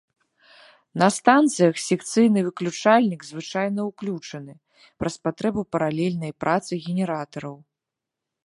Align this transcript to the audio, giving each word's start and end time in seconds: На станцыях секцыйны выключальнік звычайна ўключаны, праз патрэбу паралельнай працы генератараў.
На 1.01 1.07
станцыях 1.17 1.75
секцыйны 1.87 2.39
выключальнік 2.47 3.21
звычайна 3.31 3.79
ўключаны, 3.91 4.53
праз 5.03 5.13
патрэбу 5.29 5.61
паралельнай 5.77 6.31
працы 6.47 6.71
генератараў. 6.91 7.55